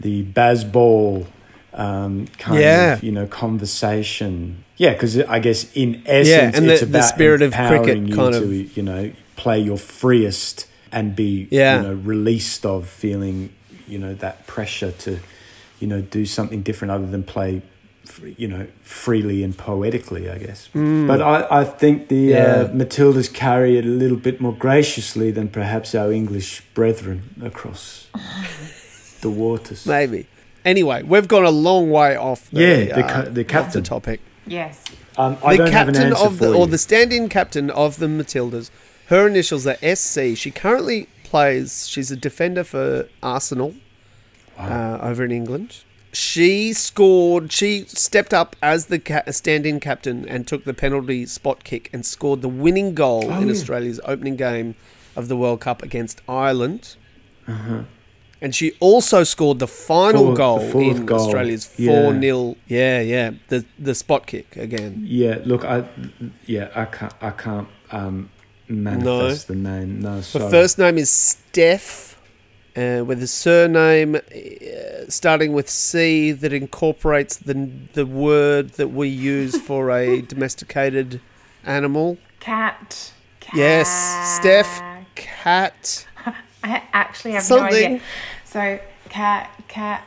[0.00, 1.26] the Bazball
[1.74, 2.94] um, kind Yeah.
[2.94, 4.64] of you know conversation.
[4.84, 7.98] Yeah, because I guess in essence, Yeah, and the- it's the about spirit of cricket
[8.08, 9.02] you kind to of- you know
[9.36, 10.66] play your freest
[10.96, 11.76] and be Yeah.
[11.76, 13.36] you know released of feeling
[13.92, 15.10] you know that pressure to
[15.80, 17.62] you know do something different other than play
[18.42, 20.60] you know freely and poetically i guess
[21.10, 22.34] but i i think the Mm.
[22.36, 22.44] Yeah.
[22.44, 27.18] uh, matildas carry it a little bit more graciously than perhaps our english brethren
[27.50, 28.06] across
[29.22, 30.26] the waters Maybe.
[30.64, 32.48] Anyway, we've gone a long way off.
[32.50, 33.82] The, Yeah, the uh, ca- the captain.
[33.82, 34.20] topic.
[34.46, 34.84] Yes.
[35.16, 36.56] um, i the don't have an captain answer of for the, you.
[36.58, 38.70] or the stand-in captain of the Matildas.
[39.06, 40.36] Her initials are SC.
[40.36, 41.86] She currently plays.
[41.88, 43.74] She's a defender for Arsenal
[44.58, 45.78] uh, over in England.
[46.12, 47.52] She scored.
[47.52, 52.04] She stepped up as the ca- stand-in captain and took the penalty spot kick and
[52.04, 53.52] scored the winning goal Oh, in yeah.
[53.52, 54.74] Australia's opening game
[55.16, 56.96] of the World Cup against Ireland.
[58.42, 61.20] And she also scored the final Fourth- goal fourth in goal.
[61.20, 62.02] Australia's Yeah.
[62.10, 62.56] 4 0.
[62.66, 63.30] Yeah, yeah.
[63.48, 64.92] The, the spot kick again.
[65.06, 65.84] yeah look i
[66.46, 68.30] yeah i can't i can't um
[68.68, 70.50] manifest the name no Her sorry.
[70.50, 72.16] first name is Steph,
[72.76, 74.20] uh, with a surname uh,
[75.08, 77.54] starting with C that incorporates the
[77.92, 81.20] the word that we use for a domesticated
[81.64, 82.16] animal.
[82.40, 83.12] Cat.
[83.40, 83.54] Cat.
[83.56, 83.88] Yes,
[84.40, 84.72] Steph,
[85.14, 86.06] cat.
[86.64, 88.00] I actually have no idea.
[88.44, 90.06] So, cat, cat.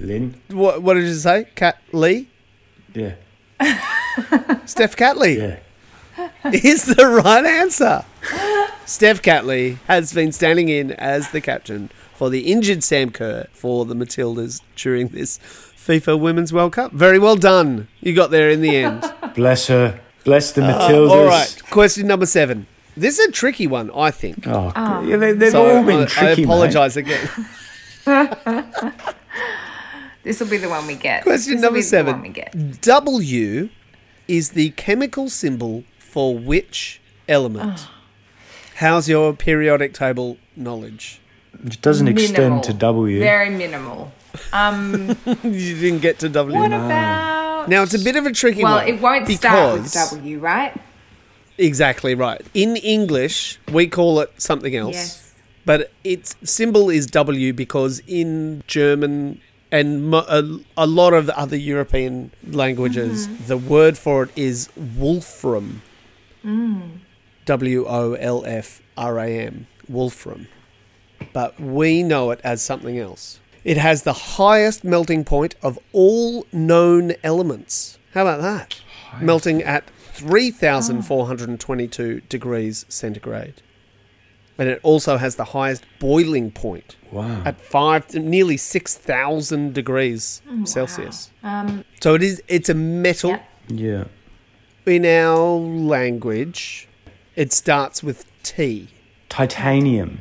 [0.00, 1.46] lynn What, what did you say?
[1.54, 2.28] Cat Lee?
[2.94, 3.14] yeah
[4.66, 5.58] Steph Catley yeah
[6.52, 8.04] is the right answer.
[8.84, 13.84] Steph Catley has been standing in as the captain for the injured Sam Kerr for
[13.86, 16.92] the Matildas during this FIFA Women's World Cup.
[16.92, 17.88] Very well done.
[18.00, 19.02] You got there in the end.
[19.34, 21.62] bless her bless the Uh, matildas all right.
[21.70, 22.66] Question number seven.
[22.96, 24.46] This is a tricky one, I think.
[24.46, 24.72] Oh,
[25.06, 26.42] yeah, they, they've So all been I, tricky.
[26.42, 27.28] I apologise again.
[30.22, 31.24] This will be the one we get.
[31.24, 32.12] Question This'll number seven.
[32.14, 32.80] one we get.
[32.82, 33.68] W
[34.28, 37.88] is the chemical symbol for which element?
[38.76, 41.20] How's your periodic table knowledge?
[41.64, 43.18] It doesn't extend to W.
[43.18, 44.12] Very minimal.
[44.52, 45.08] Um,
[45.42, 46.56] you didn't get to W.
[46.58, 47.68] what about?
[47.68, 48.86] Now it's a bit of a tricky Well, one.
[48.86, 50.72] Well, it won't start with W, right?
[51.62, 52.42] Exactly right.
[52.54, 54.94] In English, we call it something else.
[54.94, 55.34] Yes.
[55.64, 60.42] But its symbol is W because in German and mo- a,
[60.76, 63.46] a lot of the other European languages, Mm-hmm.
[63.46, 65.82] the word for it is wolfram.
[66.44, 66.98] Mm.
[67.46, 69.66] W O L F R A M.
[69.88, 70.48] Wolfram.
[71.32, 73.38] But we know it as something else.
[73.64, 77.98] It has the highest melting point of all known elements.
[78.14, 78.80] How about that?
[79.20, 83.62] Melting at 3,422 degrees centigrade.
[84.58, 87.42] And it also has the highest boiling point Wow.
[87.44, 91.30] at five, nearly 6,000 degrees Celsius.
[91.42, 92.42] Um, So it is.
[92.48, 93.30] It's a metal.
[93.30, 93.40] Yeah.
[93.68, 94.04] Yeah.
[94.84, 96.88] In our language,
[97.36, 98.88] it starts with T,
[99.28, 100.18] Titanium.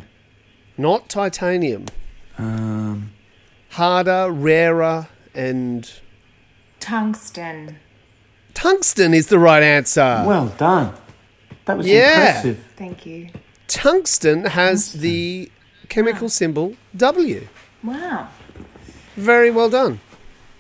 [0.78, 1.86] not titanium.
[2.38, 3.12] Um,
[3.72, 5.92] Harder, rarer, and
[6.80, 7.80] Tungsten.
[8.62, 10.24] Tungsten is the right answer.
[10.24, 10.94] Well done.
[11.66, 12.28] That was Yeah.
[12.28, 12.60] impressive.
[12.78, 13.30] Thank you.
[13.68, 15.50] Tungsten has the
[15.90, 17.48] chemical symbol W.
[17.84, 18.28] Wow.
[19.16, 20.00] Very well done.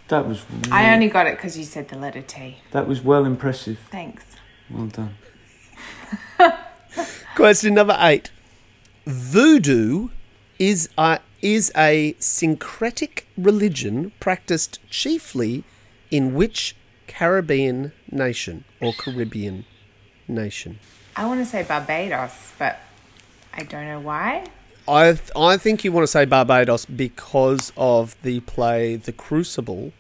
[0.07, 2.57] That was I only got it because you said the letter T.
[2.71, 3.77] that was well impressive.
[3.91, 4.25] Thanks.
[4.67, 5.13] Well done.
[7.35, 8.31] Question number eight.
[9.05, 10.09] Voodoo
[10.57, 15.63] is a, is a syncretic religion practiced chiefly
[16.09, 16.75] in which
[17.15, 19.65] Caribbean nation or Caribbean
[20.28, 20.80] nation?
[21.15, 22.80] I want to say Barbados, but
[23.54, 24.45] I don't know why.
[24.88, 29.91] I th- I think you want to say Barbados because of the play The Crucible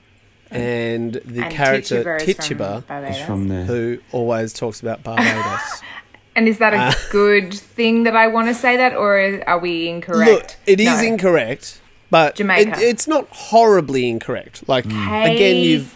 [0.49, 3.17] and the and character Tituba is Tituba, from Barbados.
[3.17, 3.65] It's from there.
[3.65, 5.81] who always talks about Barbados.
[6.33, 6.93] And is that a Uh.
[7.11, 10.31] good thing that I want to say that, or are we incorrect?
[10.31, 11.07] Look, it is No.
[11.09, 12.71] incorrect, but Jamaica.
[12.79, 14.63] it, it's not horribly incorrect.
[14.65, 15.93] Like again, you've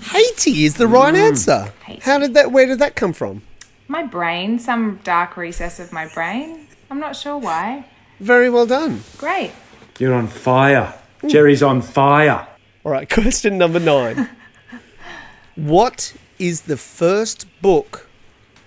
[0.00, 0.18] Haiti.
[0.18, 1.18] Haiti is the right mm.
[1.18, 1.72] answer.
[1.84, 2.00] Haiti.
[2.00, 2.52] How did that?
[2.52, 3.42] Where did that come from?
[3.86, 6.66] My brain, some dark recess of my brain.
[6.90, 7.86] I'm not sure why.
[8.20, 9.02] Very well done.
[9.16, 9.52] Great.
[9.98, 10.94] You're on fire.
[11.26, 12.46] Jerry's on fire.
[12.84, 14.28] All right, question number nine.
[15.56, 18.08] what is the first book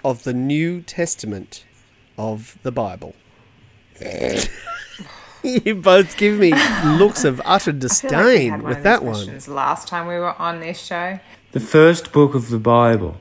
[0.03, 1.65] of the New Testament
[2.17, 3.15] of the Bible?
[5.65, 6.53] you both give me
[6.85, 9.13] looks of utter I feel like we disdain had one with of that these one.
[9.15, 11.19] questions Last time we were on this show.
[11.51, 13.17] The first book of the Bible.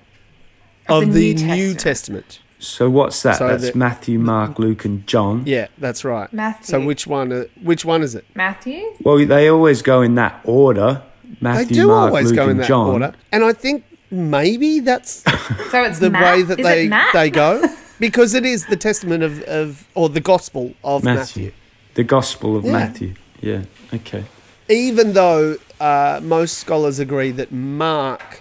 [0.88, 1.80] Of the the, New New Testament.
[1.80, 2.40] Testament.
[2.58, 3.38] So what's that?
[3.38, 5.44] So That's the- Matthew, Mark, Luke, and John.
[5.46, 6.30] Yeah, that's right.
[6.32, 6.66] Matthew.
[6.66, 7.32] So which one?
[7.32, 8.24] Uh, which one is it?
[8.34, 8.82] Matthew?
[9.02, 11.02] Well, they always go in that order.
[11.40, 12.88] Matthew, they do Mark, always Luke, go in and that John.
[12.88, 15.22] order, and I think maybe that's
[15.70, 16.22] So it's the Matt?
[16.36, 17.66] way that Is they they go
[17.98, 21.44] because it is the testament of, of or the gospel of Matthew.
[21.44, 21.52] Matthew.
[22.00, 22.72] The Gospel of Yeah.
[22.72, 23.12] Matthew.
[23.42, 23.64] Yeah.
[23.92, 24.24] Okay.
[24.70, 28.40] Even though uh, most scholars agree that Mark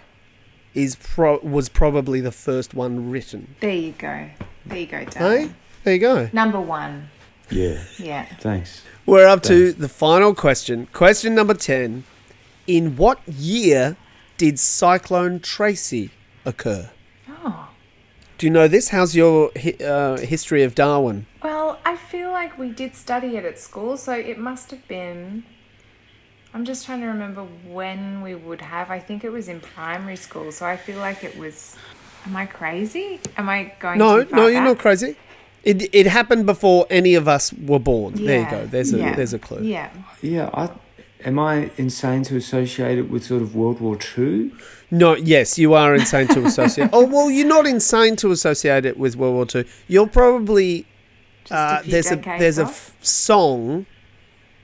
[0.74, 3.56] is pro- was probably the first one written.
[3.60, 4.30] There you go.
[4.66, 5.52] There you go, Hey,
[5.84, 6.30] there you go.
[6.32, 7.10] Number one.
[7.52, 7.84] Yeah.
[7.98, 8.28] Yeah.
[8.40, 8.82] Thanks.
[9.06, 10.88] We're up to the final question.
[10.94, 12.06] Question number 10.
[12.66, 13.98] In what year
[14.38, 16.12] did Cyclone Tracy
[16.46, 16.92] occur?
[17.28, 17.68] Oh.
[18.38, 18.88] Do you know this?
[18.88, 19.52] How's your
[19.86, 21.26] uh, history of Darwin?
[21.44, 25.44] Well, I feel like we did study it at school, so it must have been.
[26.54, 28.90] I'm just trying to remember when we would have.
[28.90, 31.76] I think it was in primary school, so I feel like it was.
[32.26, 33.20] Am I crazy?
[33.38, 35.16] Am I going No, too far no, you're not crazy.
[35.64, 38.14] It, it happened before any of us were born.
[38.16, 38.66] There you go.
[38.66, 39.64] There's a yeah, there's a clue.
[39.64, 39.90] Yeah.
[40.22, 40.50] Yeah.
[40.54, 40.70] I,
[41.26, 44.52] am I insane to associate it with sort of World War Two?
[44.92, 46.90] No, yes, you are insane to associate.
[46.94, 49.66] oh well, you're not insane to associate it with World War Two.
[49.88, 50.88] You're probably Just
[51.52, 52.96] uh, a there's a there's a off.
[53.00, 53.86] f- song.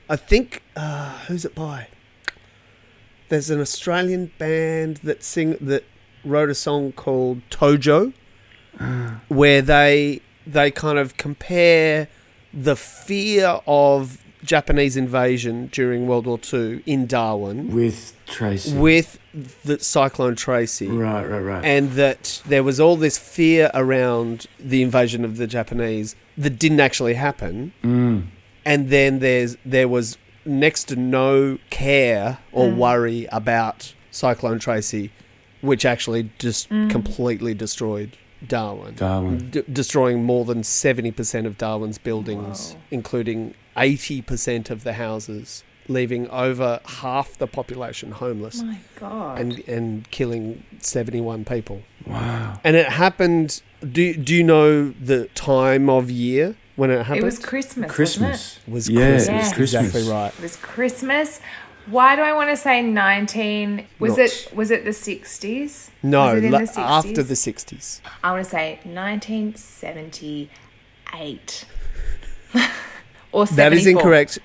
[0.08, 1.88] I think uh, who's it by?
[3.28, 5.84] There's an Australian band that sing that
[6.24, 8.12] wrote a song called Tojo,
[9.28, 12.08] where they they kind of compare
[12.52, 18.76] the fear of Japanese invasion during World War Two in Darwin With Tracy.
[18.76, 19.18] with
[19.64, 21.64] the Cyclone Tracy right, right, right.
[21.64, 26.80] and that there was all this fear around the invasion of the Japanese that didn't
[26.80, 28.24] actually happen, mm.
[28.64, 35.10] and then there's there was next to no care or worry about Cyclone Tracy,
[35.60, 39.50] which actually just completely destroyed Darwin, Darwin.
[39.50, 42.80] D- destroying more than seventy percent of Darwin's buildings, Whoa.
[42.92, 49.38] including eighty percent of the houses, leaving over half the population homeless My God.
[49.40, 51.82] and and killing 71 people.
[52.06, 52.58] Wow.
[52.64, 53.62] And it happened
[53.92, 57.22] do do you know the time of year when it happened?
[57.22, 57.90] it was Christmas.
[57.90, 58.58] Christmas.
[58.66, 59.28] It was yeah, Christmas.
[59.28, 59.52] it was Yes.
[59.54, 59.84] Christmas.
[59.86, 60.32] Exactly right.
[60.36, 61.40] It was Christmas.
[61.88, 63.86] Why do I want to say 19?
[64.00, 65.90] Was Not- it was it the 60s?
[66.02, 66.78] No, Was it in la- the 60s?
[66.78, 68.00] after the 60s.
[68.24, 71.64] I want to say 1978.
[73.36, 73.56] or 74.
[73.56, 74.38] That is incorrect.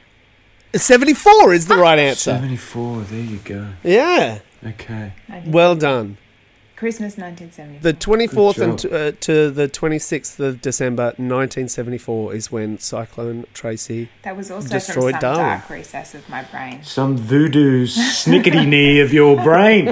[0.74, 2.32] 74 is the right answer.
[2.32, 3.68] 74, there you go.
[3.84, 4.40] Yeah.
[4.66, 5.14] Okay.
[5.46, 6.18] Well done.
[6.76, 7.92] Christmas 1974.
[7.92, 14.10] The 24th and t- uh, to the 26th of December 1974 is when Cyclone Tracy
[14.24, 15.46] that was also destroyed from some Darwin.
[15.60, 16.84] dark recess of my brain.
[16.84, 19.86] Some voodoo snickety knee of your brain.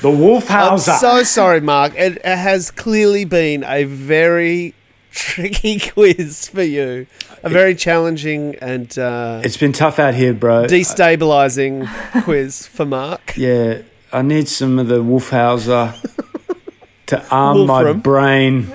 [0.00, 0.88] the wolf house.
[0.88, 1.94] I'm so sorry, Mark.
[1.94, 4.74] It, it has clearly been a very
[5.14, 7.06] tricky quiz for you.
[7.42, 10.64] A very challenging and uh, it's been tough out here, bro.
[10.64, 11.86] destabilizing
[12.24, 13.34] quiz for Mark.
[13.36, 15.94] yeah, I need some of the Wolfhauser
[17.06, 18.72] to arm my brain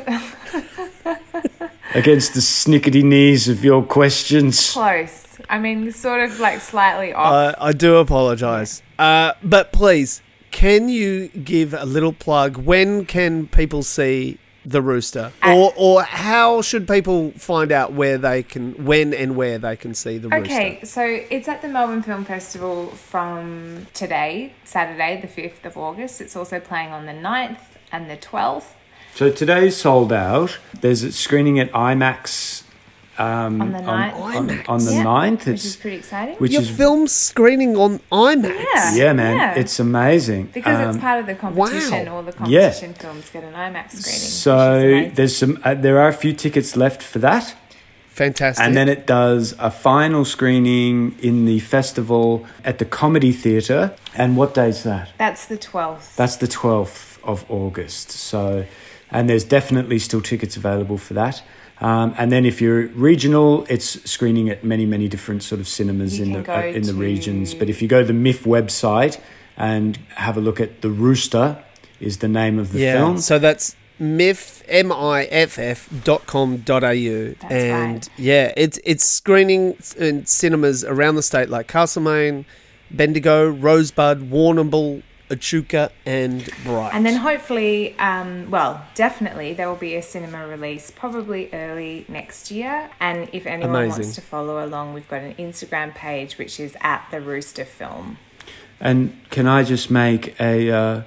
[1.94, 4.72] against the snickety knees of your questions.
[4.72, 5.26] Close.
[5.50, 7.34] I mean, sort of like slightly off.
[7.34, 8.82] Uh, I do apologise.
[9.00, 10.22] Uh, but please,
[10.52, 12.58] can you give a little plug?
[12.58, 14.38] When can people see
[14.70, 19.36] the rooster, uh, or or how should people find out where they can, when and
[19.36, 20.53] where they can see the rooster?
[20.53, 26.22] Okay, so it's at the Melbourne Film Festival from today, Saturday, the 5th of August.
[26.22, 27.57] It's also playing on the 9th
[27.91, 28.65] and the 12th.
[29.15, 30.59] So today's sold out.
[30.80, 32.63] There's a screening at IMAX
[33.20, 34.15] um, On the ninth.
[34.15, 35.39] on, on, on the Yeah, 9th.
[35.45, 36.36] Which It's is pretty exciting.
[36.38, 38.55] which Your is film's screening on IMAX.
[38.74, 38.95] Yeah.
[38.95, 39.53] yeah, man, Yeah.
[39.55, 40.49] it's amazing.
[40.53, 42.05] because Um, it's part of the competition.
[42.05, 42.15] wow.
[42.15, 42.70] All the Yeah.
[42.70, 44.20] competition films get an IMAX screening.
[44.22, 45.13] so which is amazing.
[45.15, 45.59] there's some.
[45.63, 47.53] Uh, there are a few tickets left for that.
[48.09, 48.65] Fantastic.
[48.65, 53.93] And then it does a final screening in the festival at the Comedy Theatre.
[54.13, 55.09] And what day's that?
[55.17, 56.15] That's the 12th.
[56.17, 58.11] That's the 12th of August.
[58.11, 58.65] So,
[59.09, 61.41] and there's definitely still tickets available for that.
[61.82, 66.19] Um, and then if you're regional, it's screening at many, many different sort of cinemas
[66.19, 67.53] You in the uh, in the regions.
[67.53, 69.19] But if you go to the MIFF website
[69.55, 71.63] and have a look at The Rooster
[71.99, 72.93] is the name of the yeah.
[72.93, 73.19] film.
[73.19, 78.09] So that's miff m i f f dot com dot au That's and right.
[78.17, 82.45] yeah, it's it's screening in cinemas around the state like Castlemaine,
[82.91, 86.91] Bendigo, Rosebud, Warrnambool, Echuca, and Bright.
[86.93, 92.51] And then hopefully, um, well, definitely there will be a cinema release probably early next
[92.51, 92.89] year.
[92.99, 94.01] And if anyone Amazing.
[94.03, 98.17] wants to follow along, we've got an Instagram page which is at the Rooster Film.
[98.80, 101.01] And can I just make a uh,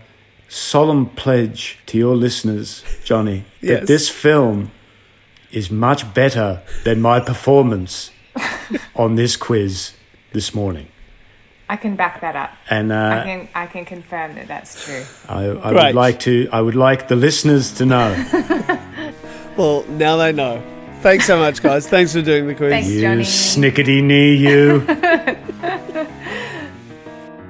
[0.49, 3.81] solemn pledge to your listeners, Johnny, Yes.
[3.81, 4.71] that this film
[5.51, 8.11] is much better than my performance
[8.97, 9.95] on this quiz
[10.33, 10.89] this morning.
[11.73, 12.51] I can back that up.
[12.69, 15.03] And I uh, can I can confirm that that's true.
[15.27, 16.47] I, I would like to.
[16.53, 18.13] I would like the listeners to know.
[19.57, 20.63] well, now they know.
[21.01, 21.89] Thanks so much, guys.
[21.89, 22.73] Thanks for doing the quiz.
[22.73, 22.91] Thanks.
[22.91, 23.23] you Johnny.
[23.23, 24.81] snickety knee, you.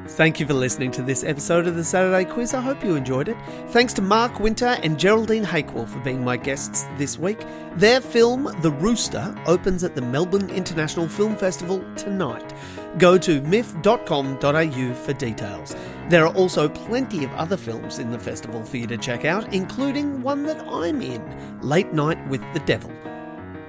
[0.06, 2.54] Thank you for listening to this episode of the Saturday Quiz.
[2.54, 3.36] I hope you enjoyed it.
[3.70, 7.40] Thanks to Mark Winter and Geraldine Hakewill for being my guests this week.
[7.74, 12.52] Their film, The Rooster, opens at the Melbourne International Film Festival tonight.
[12.98, 15.76] Go to miff.com.au for details.
[16.08, 19.52] There are also plenty of other films in the festival for you to check out,
[19.54, 22.92] including one that I'm in, Late Night with the Devil.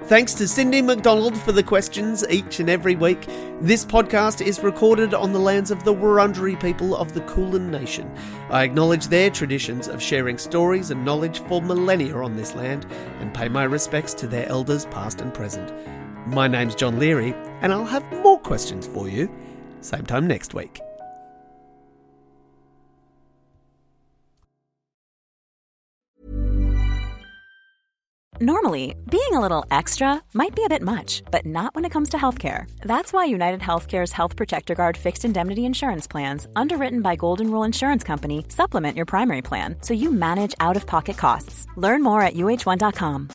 [0.08, 3.26] Thanks to Cindy McDonald for the questions each and every week.
[3.62, 8.14] This podcast is recorded on the lands of the Wurundjeri people of the Kulin Nation.
[8.50, 12.86] I acknowledge their traditions of sharing stories and knowledge for millennia on this land
[13.22, 15.72] and pay my respects to their elders past and present.
[16.26, 19.30] My name's John Leary, and I'll have more questions for you
[19.84, 20.82] same time next week.
[28.42, 32.10] Normally, being a little extra might be a bit much, but not when it comes
[32.10, 32.70] to healthcare.
[32.82, 37.64] That's why United Healthcare's Health Protector Guard fixed indemnity insurance plans, underwritten by Golden Rule
[37.64, 41.68] Insurance Company, supplement your primary plan so you manage out of pocket costs.
[41.78, 43.30] Learn more at uh1.com.